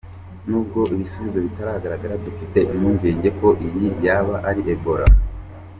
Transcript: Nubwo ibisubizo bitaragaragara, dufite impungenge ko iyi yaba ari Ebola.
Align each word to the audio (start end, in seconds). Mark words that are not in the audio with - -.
Nubwo 0.47 0.79
ibisubizo 0.93 1.39
bitaragaragara, 1.45 2.21
dufite 2.25 2.59
impungenge 2.73 3.29
ko 3.39 3.47
iyi 3.65 3.87
yaba 4.05 4.35
ari 4.49 4.61
Ebola. 4.73 5.07